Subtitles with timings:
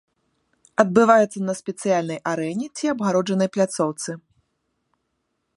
[0.83, 4.11] Адбываецца на спецыяльнай арэне ці абгароджанай пляцоўцы.